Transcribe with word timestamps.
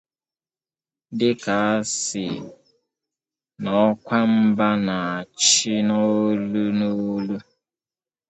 dịka 1.17 1.55
a 1.73 1.85
sị 2.01 2.25
na 3.63 3.69
ọkwa 3.89 4.17
mba 4.35 4.67
na-achị 4.87 5.73
n'olu 5.87 6.63
n'olu 6.79 7.35